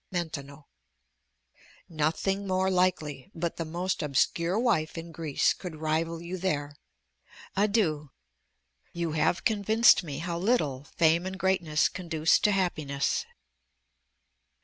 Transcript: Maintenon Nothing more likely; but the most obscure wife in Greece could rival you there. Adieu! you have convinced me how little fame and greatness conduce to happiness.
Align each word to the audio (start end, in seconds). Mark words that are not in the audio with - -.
Maintenon 0.09 0.63
Nothing 1.87 2.47
more 2.47 2.71
likely; 2.71 3.29
but 3.35 3.57
the 3.57 3.65
most 3.65 4.01
obscure 4.01 4.57
wife 4.57 4.97
in 4.97 5.11
Greece 5.11 5.53
could 5.53 5.75
rival 5.75 6.23
you 6.23 6.39
there. 6.39 6.75
Adieu! 7.55 8.09
you 8.93 9.11
have 9.11 9.43
convinced 9.43 10.03
me 10.03 10.17
how 10.17 10.39
little 10.39 10.85
fame 10.85 11.27
and 11.27 11.37
greatness 11.37 11.87
conduce 11.87 12.39
to 12.39 12.51
happiness. 12.51 13.25